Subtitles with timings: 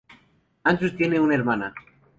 [0.63, 1.75] Andrew tiene una hermana.